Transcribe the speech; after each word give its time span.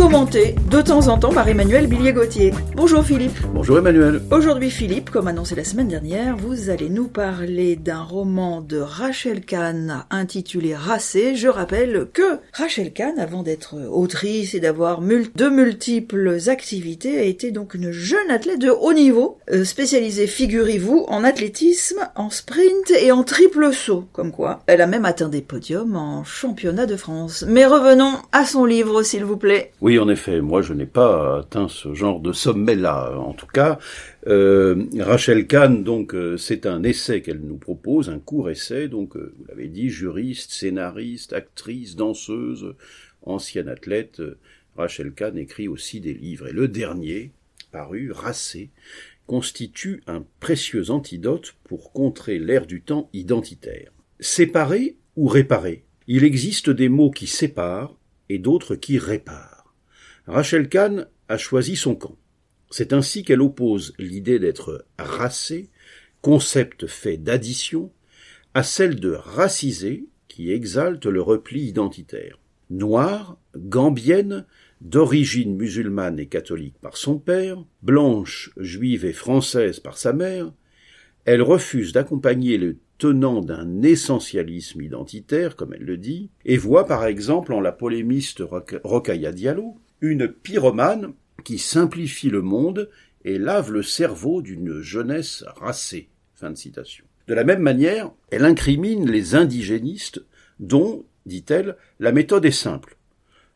commenté 0.00 0.54
de 0.70 0.80
temps 0.80 1.08
en 1.08 1.18
temps 1.18 1.34
par 1.34 1.46
Emmanuel 1.46 1.86
Billier-Gauthier. 1.86 2.54
Bonjour 2.74 3.04
Philippe. 3.04 3.38
Bonjour 3.52 3.76
Emmanuel. 3.76 4.22
Aujourd'hui 4.30 4.70
Philippe, 4.70 5.10
comme 5.10 5.28
annoncé 5.28 5.54
la 5.54 5.62
semaine 5.62 5.88
dernière, 5.88 6.38
vous 6.38 6.70
allez 6.70 6.88
nous 6.88 7.06
parler 7.06 7.76
d'un 7.76 8.00
roman 8.00 8.62
de 8.62 8.78
Rachel 8.78 9.42
Kahn 9.44 10.06
intitulé 10.08 10.74
Racé. 10.74 11.36
Je 11.36 11.48
rappelle 11.48 12.08
que 12.14 12.38
Rachel 12.54 12.94
Kahn, 12.94 13.18
avant 13.18 13.42
d'être 13.42 13.76
autrice 13.90 14.54
et 14.54 14.60
d'avoir 14.60 15.02
de 15.02 15.48
multiples 15.48 16.38
activités, 16.46 17.18
a 17.18 17.24
été 17.24 17.50
donc 17.50 17.74
une 17.74 17.90
jeune 17.90 18.30
athlète 18.30 18.60
de 18.60 18.70
haut 18.70 18.94
niveau, 18.94 19.36
euh, 19.52 19.64
spécialisée, 19.64 20.26
figurez-vous, 20.26 21.04
en 21.08 21.24
athlétisme, 21.24 22.08
en 22.16 22.30
sprint 22.30 22.90
et 23.02 23.12
en 23.12 23.22
triple 23.22 23.70
saut. 23.74 24.06
Comme 24.14 24.32
quoi, 24.32 24.62
elle 24.66 24.80
a 24.80 24.86
même 24.86 25.04
atteint 25.04 25.28
des 25.28 25.42
podiums 25.42 25.94
en 25.94 26.24
championnat 26.24 26.86
de 26.86 26.96
France. 26.96 27.44
Mais 27.46 27.66
revenons 27.66 28.14
à 28.32 28.46
son 28.46 28.64
livre, 28.64 29.02
s'il 29.02 29.26
vous 29.26 29.36
plaît. 29.36 29.72
Oui, 29.82 29.89
en 29.98 30.08
effet, 30.08 30.40
moi 30.40 30.62
je 30.62 30.74
n'ai 30.74 30.86
pas 30.86 31.40
atteint 31.40 31.68
ce 31.68 31.94
genre 31.94 32.20
de 32.20 32.32
sommet-là. 32.32 33.18
En 33.18 33.32
tout 33.32 33.46
cas, 33.46 33.78
euh, 34.26 34.84
Rachel 34.98 35.46
Kahn, 35.46 35.82
donc, 35.84 36.14
euh, 36.14 36.36
c'est 36.36 36.66
un 36.66 36.82
essai 36.82 37.22
qu'elle 37.22 37.40
nous 37.40 37.56
propose, 37.56 38.10
un 38.10 38.18
court 38.18 38.50
essai. 38.50 38.88
Donc, 38.88 39.16
euh, 39.16 39.34
vous 39.38 39.44
l'avez 39.48 39.68
dit, 39.68 39.88
juriste, 39.88 40.52
scénariste, 40.52 41.32
actrice, 41.32 41.96
danseuse, 41.96 42.74
ancienne 43.22 43.68
athlète. 43.68 44.22
Rachel 44.76 45.12
Kahn 45.12 45.38
écrit 45.38 45.68
aussi 45.68 46.00
des 46.00 46.14
livres. 46.14 46.48
Et 46.48 46.52
le 46.52 46.68
dernier, 46.68 47.32
paru, 47.72 48.12
Racé, 48.12 48.70
constitue 49.26 50.02
un 50.06 50.24
précieux 50.40 50.90
antidote 50.90 51.54
pour 51.64 51.92
contrer 51.92 52.38
l'ère 52.38 52.66
du 52.66 52.82
temps 52.82 53.08
identitaire. 53.12 53.92
Séparer 54.18 54.96
ou 55.16 55.28
réparer? 55.28 55.84
Il 56.06 56.24
existe 56.24 56.70
des 56.70 56.88
mots 56.88 57.10
qui 57.10 57.26
séparent 57.26 57.96
et 58.28 58.38
d'autres 58.38 58.74
qui 58.74 58.98
réparent. 58.98 59.59
Rachel 60.26 60.68
Kahn 60.68 61.06
a 61.28 61.36
choisi 61.36 61.76
son 61.76 61.94
camp. 61.94 62.16
C'est 62.70 62.92
ainsi 62.92 63.24
qu'elle 63.24 63.42
oppose 63.42 63.94
l'idée 63.98 64.38
d'être 64.38 64.84
racée, 64.98 65.70
concept 66.22 66.86
fait 66.86 67.16
d'addition, 67.16 67.92
à 68.54 68.62
celle 68.62 69.00
de 69.00 69.10
raciser, 69.10 70.06
qui 70.28 70.52
exalte 70.52 71.06
le 71.06 71.20
repli 71.20 71.62
identitaire. 71.62 72.38
Noire, 72.70 73.38
gambienne, 73.56 74.46
d'origine 74.80 75.56
musulmane 75.56 76.18
et 76.18 76.26
catholique 76.26 76.78
par 76.80 76.96
son 76.96 77.18
père, 77.18 77.64
blanche, 77.82 78.52
juive 78.56 79.04
et 79.04 79.12
française 79.12 79.80
par 79.80 79.98
sa 79.98 80.12
mère, 80.12 80.52
elle 81.24 81.42
refuse 81.42 81.92
d'accompagner 81.92 82.56
le 82.56 82.78
tenant 82.98 83.40
d'un 83.40 83.82
essentialisme 83.82 84.80
identitaire, 84.80 85.56
comme 85.56 85.74
elle 85.74 85.84
le 85.84 85.96
dit, 85.96 86.30
et 86.44 86.56
voit 86.56 86.86
par 86.86 87.06
exemple 87.06 87.52
en 87.52 87.60
la 87.60 87.72
polémiste 87.72 88.42
Rokhaya 88.84 89.32
Diallo 89.32 89.76
une 90.00 90.28
pyromane 90.28 91.12
qui 91.44 91.58
simplifie 91.58 92.30
le 92.30 92.42
monde 92.42 92.90
et 93.24 93.38
lave 93.38 93.72
le 93.72 93.82
cerveau 93.82 94.42
d'une 94.42 94.80
jeunesse 94.80 95.44
racée. 95.56 96.08
De 97.28 97.34
la 97.34 97.44
même 97.44 97.60
manière, 97.60 98.10
elle 98.30 98.44
incrimine 98.44 99.10
les 99.10 99.34
indigénistes 99.34 100.24
dont, 100.58 101.04
dit-elle, 101.26 101.76
la 101.98 102.12
méthode 102.12 102.44
est 102.46 102.50
simple. 102.50 102.96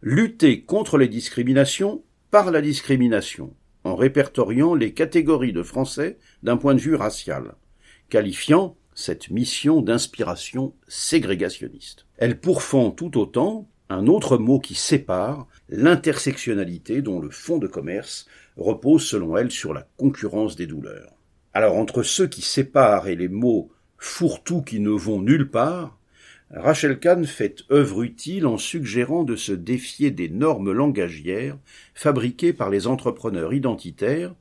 Lutter 0.03 0.63
contre 0.63 0.99
les 0.99 1.09
discriminations 1.09 2.03
par 2.31 2.51
la 2.51 2.61
discrimination, 2.61 3.55
en 3.85 3.97
répertoriant 3.97 4.75
les 4.75 4.93
catégories 4.93 5.53
de 5.53 5.63
Français 5.63 6.19
d'un 6.43 6.57
point 6.57 6.75
de 6.75 6.81
vue 6.81 6.95
racial, 6.95 7.55
qualifiant 8.11 8.77
cette 8.95 9.31
mission 9.31 9.81
d'inspiration 9.81 10.75
ségrégationniste. 10.87 12.07
Elle 12.19 12.39
pourfend 12.39 12.91
tout 12.91 13.19
autant 13.19 13.69
un 13.95 14.07
autre 14.07 14.39
mot 14.39 14.59
qui 14.59 14.75
sépare, 14.75 15.47
l'intersectionnalité 15.69 17.03
dont 17.03 17.21
le 17.21 17.31
fond 17.31 17.59
de 17.59 17.67
commerce 17.67 18.27
repose 18.57 19.07
selon 19.07 19.37
elle 19.37 19.51
sur 19.51 19.75
la 19.75 19.87
concurrence 19.97 20.57
des 20.57 20.67
douleurs. 20.67 21.15
Alors 21.53 21.77
entre 21.77 22.03
ceux 22.03 22.27
qui 22.27 22.43
séparent 22.43 23.09
et 23.09 23.17
les 23.17 23.29
mots 23.29 23.71
fourre-tout 23.99 24.63
qui 24.63 24.81
ne 24.81 24.91
vont 24.91 25.21
nulle 25.21 25.51
part, 25.51 25.99
Rachel 26.51 27.01
Kahn 27.01 27.25
fait 27.25 27.65
œuvre 27.73 28.03
utile 28.03 28.47
en 28.47 28.59
suggérant 28.59 29.25
de 29.25 29.35
se 29.35 29.53
défier 29.53 30.11
des 30.11 30.29
normes 30.29 30.73
langagières 30.73 31.59
fabriquées 31.95 32.53
par 32.53 32.71
les 32.71 32.87
entrepreneurs 32.87 33.55
identitaires 33.55 34.35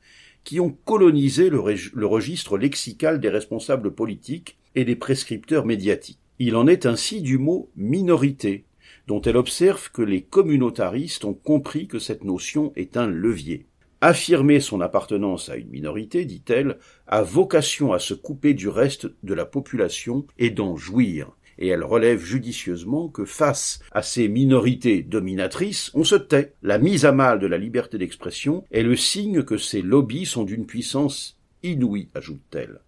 qui 0.44 0.60
ont 0.60 0.76
colonisé 0.86 1.50
le, 1.50 2.06
registre 2.06 2.58
lexical 2.58 3.20
des 3.20 3.30
responsables 3.30 3.94
politiques 3.94 4.58
et 4.76 4.86
des 4.86 4.96
prescripteurs 4.96 5.66
médiatiques. 5.66 6.20
Il 6.40 6.56
en 6.56 6.68
est 6.68 6.86
ainsi 6.86 7.22
du 7.22 7.38
mot 7.38 7.70
minorité, 7.76 8.66
dont 9.08 9.22
elle 9.22 9.38
observe 9.38 9.92
que 9.92 10.02
les 10.02 10.22
communautaristes 10.22 11.26
ont 11.26 11.34
compris 11.34 11.88
que 11.88 12.00
cette 12.00 12.24
notion 12.24 12.72
est 12.76 12.98
un 12.98 13.08
levier. 13.08 13.66
Affirmer 14.02 14.60
son 14.60 14.82
appartenance 14.82 15.50
à 15.50 15.56
une 15.56 15.70
minorité, 15.70 16.26
dit-elle, 16.26 16.78
a 17.08 17.22
vocation 17.24 17.94
à 17.94 18.00
se 18.00 18.14
couper 18.14 18.54
du 18.54 18.68
reste 18.68 19.08
de 19.24 19.34
la 19.34 19.46
population 19.46 20.26
et 20.38 20.50
d'en 20.50 20.76
jouir, 20.76 21.32
et 21.58 21.68
elle 21.68 21.84
relève 21.84 22.24
judicieusement 22.24 23.08
que 23.08 23.26
face 23.26 23.80
à 23.92 24.02
ces 24.02 24.28
minorités 24.28 25.04
dominatrices, 25.04 25.92
on 25.94 26.04
se 26.04 26.16
tait. 26.16 26.54
La 26.64 26.80
mise 26.80 27.06
à 27.06 27.12
mal 27.12 27.40
de 27.40 27.48
la 27.48 27.58
liberté 27.58 27.98
d'expression 27.98 28.66
est 28.72 28.84
le 28.84 28.96
signe 28.96 29.44
que 29.44 29.58
ces 29.58 29.82
lobbies 29.82 30.26
sont 30.26 30.44
d'une 30.44 30.66
puissance 30.66 31.40
inouïe, 31.62 32.10
ajoute-t-elle. 32.14 32.82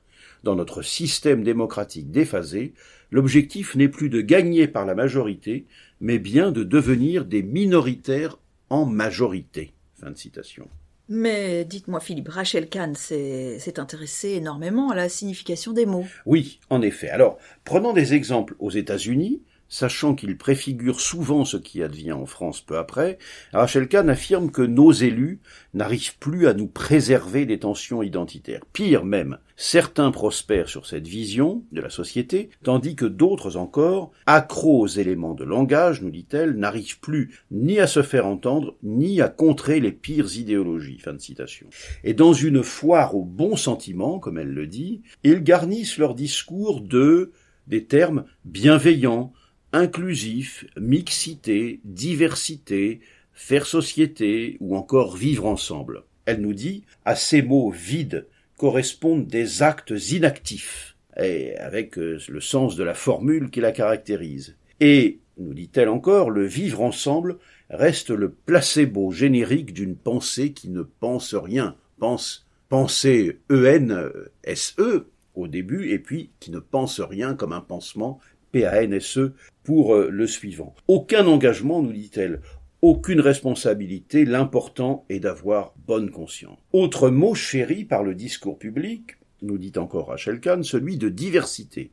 Dans 0.44 0.56
notre 0.56 0.81
système 0.84 1.44
démocratique 1.44 2.12
déphasé, 2.12 2.74
l'objectif 3.09 3.75
n'est 3.75 3.88
plus 3.88 4.09
de 4.09 4.22
gagner 4.22 4.68
par 4.68 4.86
la 4.86 4.94
majorité, 4.94 5.66
mais 6.01 6.19
bien 6.19 6.51
de 6.51 6.63
devenir 6.63 7.25
des 7.25 7.44
minoritaires 7.44 8.38
en 8.69 8.85
majorité. 8.85 9.73
Fin 10.00 10.11
de 10.11 10.17
citation. 10.17 10.67
Mais 11.07 11.66
dites-moi, 11.66 12.00
Philippe, 12.00 12.29
Rachel 12.29 12.67
Kahn 12.67 12.95
s'est 12.95 13.79
intéressé 13.79 14.29
énormément 14.29 14.89
à 14.89 14.95
la 14.95 15.07
signification 15.07 15.72
des 15.72 15.85
mots. 15.85 16.07
Oui, 16.25 16.59
en 16.69 16.81
effet. 16.81 17.09
Alors, 17.09 17.38
prenons 17.63 17.94
des 17.94 18.16
exemples 18.16 18.56
aux 18.57 18.72
États-Unis, 18.72 19.41
sachant 19.68 20.16
qu'il 20.16 20.38
préfigure 20.38 21.02
souvent 21.02 21.46
ce 21.46 21.58
qui 21.58 21.84
advient 21.84 22.14
en 22.14 22.26
France 22.26 22.62
peu 22.62 22.78
après, 22.78 23.18
Rachel 23.53 23.88
Kahn 23.88 24.09
affirme 24.09 24.52
que 24.52 24.62
nos 24.62 24.92
élus 24.92 25.40
n'arrivent 25.74 26.18
plus 26.18 26.48
à 26.48 26.53
nous 26.53 26.68
préserver 26.68 27.46
des 27.46 27.59
tensions 27.59 28.02
identitaires. 28.04 28.62
Pire 28.74 29.06
même, 29.06 29.38
certains 29.58 30.12
prospèrent 30.12 30.70
sur 30.70 30.86
cette 30.86 31.08
vision 31.08 31.64
de 31.72 31.81
la 31.81 31.90
société, 31.90 32.50
tandis 32.64 32.96
que 32.96 33.06
d'autres 33.06 33.58
encore, 33.58 34.12
accros 34.25 34.81
aux 34.81 34.88
éléments 34.88 35.34
de 35.34 35.44
langage, 35.44 36.02
nous 36.02 36.12
dit-elle, 36.12 36.56
n'arrivent 36.56 37.00
plus 37.00 37.40
ni 37.52 37.80
à 37.80 37.88
se 37.88 38.02
faire 38.02 38.28
entendre, 38.28 38.75
ni 38.84 39.22
à 39.22 39.30
contrer 39.30 39.80
les 39.80 39.92
pires 39.92 40.38
idéologies. 40.38 41.00
Fin 41.00 41.14
de 41.14 41.20
citation. 41.20 41.68
Et 42.04 42.14
dans 42.14 42.34
une 42.34 42.64
foire 42.64 43.16
au 43.16 43.24
bon 43.24 43.56
sentiment, 43.56 44.20
comme 44.20 44.38
elle 44.38 44.54
le 44.54 44.68
dit, 44.68 45.02
ils 45.24 45.44
garnissent 45.44 45.98
leur 45.98 46.16
discours 46.16 46.81
de 46.81 47.31
des 47.68 47.86
termes 47.86 48.25
bienveillants, 48.44 49.34
inclusif, 49.75 50.66
mixité, 50.80 51.81
diversité, 51.84 53.02
faire 53.34 53.68
société 53.68 54.58
ou 54.59 54.75
encore 54.75 55.16
vivre 55.16 55.46
ensemble. 55.46 56.03
Elle 56.25 56.41
nous 56.41 56.53
dit, 56.53 56.84
à 57.03 57.16
ces 57.16 57.41
mots 57.41 57.69
vides 57.69 58.25
correspondent 58.58 59.28
des 59.28 59.62
actes 59.62 59.94
inactifs, 60.12 60.96
et 61.18 61.56
avec 61.58 61.97
euh, 61.97 62.19
le 62.30 62.41
sens 62.41 62.75
de 62.75 62.84
la 62.84 62.94
formule 62.94 63.50
qui 63.50 63.59
la 63.59 63.72
caractérise. 63.72 64.56
Et, 64.80 65.19
nous 65.38 65.53
dit-elle 65.53 65.90
encore, 65.90 66.30
le 66.30 66.46
vivre 66.46 66.81
ensemble 66.81 67.38
reste 67.69 68.09
le 68.09 68.31
placebo 68.31 69.12
générique 69.12 69.74
d'une 69.74 69.96
pensée 69.96 70.54
qui 70.54 70.69
ne 70.69 70.81
pense 70.81 71.36
rien, 71.36 71.75
pense 72.00 72.48
penser 72.69 73.39
E-N-S-E 73.51 75.07
au 75.36 75.48
début, 75.48 75.92
et 75.92 76.00
puis 76.00 76.31
qui 76.39 76.51
ne 76.51 76.60
pense 76.60 77.01
rien 77.01 77.36
comme 77.36 77.54
un 77.54 77.62
pansement 77.62 78.19
P-A-N-S-E 78.56 79.34
pour 79.66 79.94
euh, 79.94 80.07
le 80.10 80.28
suivant. 80.28 80.74
Aucun 80.88 81.28
engagement, 81.28 81.81
nous 81.81 81.92
dit-elle, 81.92 82.40
aucune 82.81 83.19
responsabilité, 83.19 84.24
l'important 84.24 85.06
est 85.10 85.19
d'avoir 85.19 85.74
bonne 85.86 86.10
conscience. 86.10 86.57
Autre 86.72 87.10
mot 87.10 87.36
chéri 87.36 87.84
par 87.84 88.02
le 88.02 88.16
discours 88.16 88.57
public, 88.57 89.18
nous 89.42 89.57
dit 89.57 89.74
encore 89.75 90.07
Rachel 90.07 90.40
Kahn, 90.40 90.63
celui 90.63 90.96
de 90.96 91.10
diversité, 91.10 91.92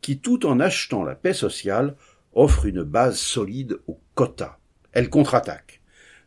qui 0.00 0.18
tout 0.18 0.46
en 0.46 0.58
achetant 0.58 1.04
la 1.04 1.14
paix 1.14 1.32
sociale 1.32 1.94
offre 2.32 2.66
une 2.66 2.82
base 2.82 3.16
solide 3.16 3.78
au 3.86 4.00
quota. 4.16 4.58
Elle 4.90 5.10
contre-attaque. 5.10 5.80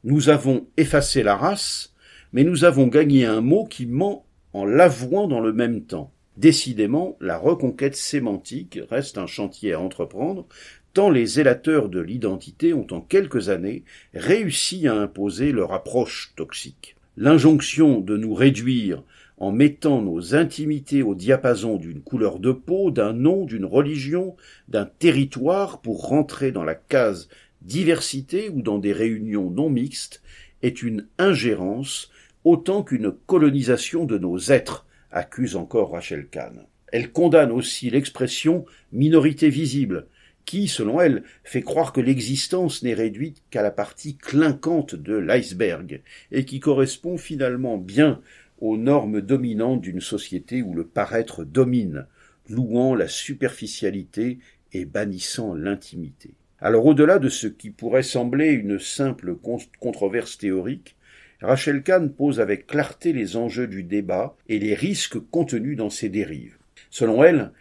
Nous 0.05 0.29
avons 0.29 0.65
effacé 0.77 1.23
la 1.23 1.35
race, 1.35 1.93
mais 2.31 2.45
nous 2.45 2.63
avons 2.63 2.87
gagné 2.87 3.25
un 3.25 3.41
mot 3.41 3.65
qui 3.65 3.85
ment 3.85 4.25
en 4.53 4.63
l'avouant 4.63 5.27
dans 5.27 5.41
le 5.41 5.51
même 5.51 5.83
temps. 5.83 6.13
Décidément, 6.37 7.15
la 7.21 7.37
reconquête 7.37 7.95
sémantique 7.95 8.79
reste 8.89 9.17
un 9.17 9.27
chantier 9.27 9.73
à 9.73 9.79
entreprendre, 9.79 10.47
tant 10.93 11.09
les 11.09 11.25
zélateurs 11.25 11.89
de 11.89 11.99
l'identité 11.99 12.73
ont 12.73 12.87
en 12.91 13.01
quelques 13.01 13.49
années 13.49 13.83
réussi 14.13 14.87
à 14.87 14.95
imposer 14.95 15.51
leur 15.51 15.73
approche 15.73 16.33
toxique. 16.35 16.95
L'injonction 17.17 17.99
de 17.99 18.17
nous 18.17 18.33
réduire 18.33 19.03
en 19.37 19.51
mettant 19.51 20.01
nos 20.01 20.35
intimités 20.35 21.03
au 21.03 21.15
diapason 21.15 21.77
d'une 21.77 22.01
couleur 22.01 22.39
de 22.39 22.51
peau, 22.51 22.91
d'un 22.91 23.13
nom, 23.13 23.45
d'une 23.45 23.65
religion, 23.65 24.35
d'un 24.67 24.85
territoire 24.85 25.81
pour 25.81 26.07
rentrer 26.07 26.51
dans 26.51 26.63
la 26.63 26.75
case 26.75 27.29
diversité 27.61 28.49
ou 28.49 28.61
dans 28.61 28.79
des 28.79 28.93
réunions 28.93 29.49
non 29.49 29.69
mixtes 29.69 30.21
est 30.61 30.81
une 30.81 31.07
ingérence 31.17 32.09
autant 32.43 32.83
qu'une 32.83 33.11
colonisation 33.11 34.05
de 34.05 34.17
nos 34.17 34.37
êtres, 34.37 34.85
accuse 35.13 35.55
encore 35.55 35.91
Rachel 35.91 36.27
Kahn. 36.27 36.65
Elle 36.91 37.11
condamne 37.11 37.51
aussi 37.51 37.89
l'expression 37.89 38.65
minorité 38.91 39.49
visible, 39.49 40.07
qui, 40.45 40.67
selon 40.67 40.99
elle, 40.99 41.23
fait 41.43 41.61
croire 41.61 41.93
que 41.93 42.01
l'existence 42.01 42.83
n'est 42.83 42.93
réduite 42.93 43.41
qu'à 43.49 43.61
la 43.61 43.71
partie 43.71 44.17
clinquante 44.17 44.93
de 44.95 45.15
l'iceberg, 45.15 46.01
et 46.31 46.45
qui 46.45 46.59
correspond 46.59 47.17
finalement 47.17 47.77
bien 47.77 48.21
aux 48.59 48.77
normes 48.77 49.21
dominantes 49.21 49.81
d'une 49.81 50.01
société 50.01 50.61
où 50.61 50.73
le 50.73 50.85
paraître 50.85 51.43
domine, 51.43 52.07
louant 52.49 52.93
la 52.95 53.07
superficialité 53.07 54.39
et 54.73 54.85
bannissant 54.85 55.53
l'intimité. 55.53 56.33
Alors 56.59 56.85
au-delà 56.85 57.19
de 57.19 57.29
ce 57.29 57.47
qui 57.47 57.69
pourrait 57.69 58.03
sembler 58.03 58.51
une 58.51 58.79
simple 58.79 59.35
controverse 59.79 60.37
théorique, 60.37 60.95
Rachel 61.43 61.83
Kahn 61.83 62.09
pose 62.09 62.39
avec 62.39 62.67
clarté 62.67 63.11
les 63.11 63.35
enjeux 63.35 63.67
du 63.67 63.83
débat 63.83 64.35
et 64.47 64.59
les 64.59 64.73
risques 64.73 65.19
contenus 65.19 65.75
dans 65.75 65.89
ces 65.89 66.07
dérives. 66.07 66.57
Selon 66.89 67.21
elle, 67.21 67.51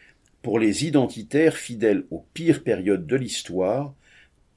pour 0.40 0.60
les 0.60 0.86
identitaires 0.86 1.56
fidèles 1.56 2.04
aux 2.12 2.24
pires 2.32 2.62
périodes 2.62 3.06
de 3.06 3.16
l'histoire, 3.16 3.92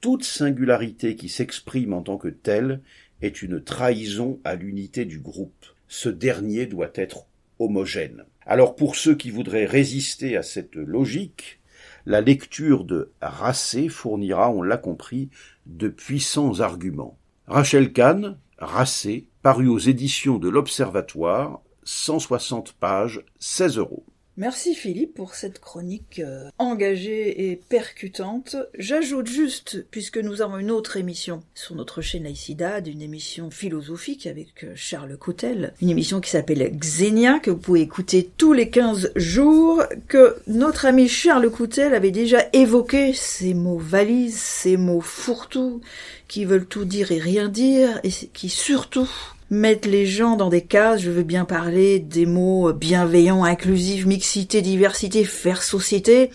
toute 0.00 0.22
singularité 0.22 1.16
qui 1.16 1.28
s'exprime 1.28 1.92
en 1.92 2.02
tant 2.02 2.18
que 2.18 2.28
telle 2.28 2.80
est 3.20 3.42
une 3.42 3.60
trahison 3.60 4.38
à 4.44 4.54
l'unité 4.54 5.04
du 5.04 5.18
groupe. 5.18 5.66
Ce 5.88 6.08
dernier 6.08 6.66
doit 6.66 6.92
être 6.94 7.26
homogène. 7.58 8.24
Alors 8.46 8.76
pour 8.76 8.94
ceux 8.94 9.16
qui 9.16 9.30
voudraient 9.30 9.66
résister 9.66 10.36
à 10.36 10.44
cette 10.44 10.76
logique, 10.76 11.58
la 12.04 12.20
lecture 12.20 12.84
de 12.84 13.10
Racé 13.20 13.88
fournira, 13.88 14.52
on 14.52 14.62
l'a 14.62 14.76
compris, 14.76 15.30
de 15.66 15.88
puissants 15.88 16.60
arguments. 16.60 17.18
Rachel 17.48 17.92
Kahn, 17.92 18.38
Racé, 18.58 19.28
paru 19.42 19.68
aux 19.68 19.78
éditions 19.78 20.38
de 20.38 20.48
l'Observatoire, 20.48 21.60
160 21.84 22.72
pages, 22.72 23.22
16 23.38 23.78
euros. 23.78 24.06
Merci 24.38 24.74
Philippe 24.74 25.14
pour 25.14 25.34
cette 25.34 25.60
chronique 25.60 26.18
euh, 26.18 26.50
engagée 26.58 27.50
et 27.50 27.56
percutante. 27.56 28.56
J'ajoute 28.78 29.28
juste, 29.28 29.86
puisque 29.90 30.18
nous 30.18 30.42
avons 30.42 30.58
une 30.58 30.70
autre 30.70 30.98
émission 30.98 31.42
sur 31.54 31.74
notre 31.74 32.02
chaîne 32.02 32.24
Laïcidad, 32.24 32.86
une 32.86 33.00
émission 33.00 33.50
philosophique 33.50 34.26
avec 34.26 34.64
euh, 34.64 34.72
Charles 34.76 35.16
Coutel, 35.16 35.72
une 35.80 35.88
émission 35.88 36.20
qui 36.20 36.28
s'appelle 36.28 36.70
Xenia, 36.70 37.38
que 37.38 37.50
vous 37.50 37.56
pouvez 37.56 37.80
écouter 37.80 38.28
tous 38.36 38.52
les 38.52 38.68
15 38.68 39.12
jours, 39.16 39.82
que 40.06 40.36
notre 40.46 40.84
ami 40.84 41.08
Charles 41.08 41.50
Coutel 41.50 41.94
avait 41.94 42.10
déjà 42.10 42.44
évoqué 42.52 43.14
ces 43.14 43.54
mots 43.54 43.78
valises, 43.78 44.38
ces 44.38 44.76
mots 44.76 45.00
fourre-tout, 45.00 45.80
qui 46.28 46.44
veulent 46.44 46.66
tout 46.66 46.84
dire 46.84 47.10
et 47.10 47.20
rien 47.20 47.48
dire, 47.48 48.00
et 48.04 48.10
qui 48.10 48.50
surtout 48.50 49.08
mettre 49.50 49.88
les 49.88 50.06
gens 50.06 50.36
dans 50.36 50.48
des 50.48 50.62
cases, 50.62 51.00
je 51.02 51.10
veux 51.10 51.22
bien 51.22 51.44
parler 51.44 51.98
des 51.98 52.26
mots 52.26 52.72
bienveillants, 52.72 53.44
inclusifs, 53.44 54.06
mixité, 54.06 54.62
diversité, 54.62 55.24
faire 55.24 55.62
société. 55.62 56.30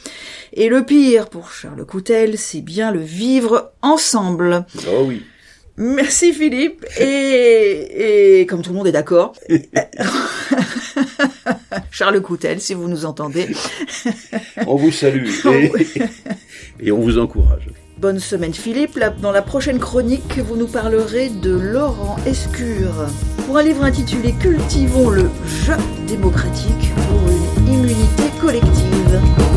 Et 0.53 0.69
le 0.69 0.85
pire 0.85 1.29
pour 1.29 1.51
Charles 1.51 1.85
Coutel, 1.85 2.37
c'est 2.37 2.61
bien 2.61 2.91
le 2.91 3.01
vivre 3.01 3.71
ensemble. 3.81 4.65
Oh 4.87 5.05
oui. 5.07 5.23
Merci 5.77 6.33
Philippe. 6.33 6.85
Et, 6.99 8.41
et 8.41 8.45
comme 8.45 8.61
tout 8.61 8.71
le 8.71 8.75
monde 8.77 8.87
est 8.87 8.91
d'accord, 8.91 9.33
Charles 11.91 12.21
Coutel, 12.21 12.61
si 12.61 12.73
vous 12.73 12.87
nous 12.87 13.05
entendez. 13.05 13.47
on 14.67 14.75
vous 14.75 14.91
salue 14.91 15.29
et 16.79 16.91
on 16.91 16.99
vous 16.99 17.17
encourage. 17.17 17.67
Bonne 18.01 18.19
semaine 18.19 18.51
Philippe. 18.51 18.99
Dans 19.21 19.31
la 19.31 19.43
prochaine 19.43 19.77
chronique, 19.77 20.39
vous 20.39 20.55
nous 20.55 20.65
parlerez 20.65 21.29
de 21.29 21.51
Laurent 21.51 22.15
Escure 22.25 23.05
pour 23.45 23.59
un 23.59 23.61
livre 23.61 23.83
intitulé 23.83 24.33
Cultivons 24.33 25.11
le 25.11 25.29
jeu 25.45 25.75
démocratique 26.07 26.91
pour 26.95 27.29
une 27.29 27.67
immunité 27.67 28.23
collective. 28.41 29.50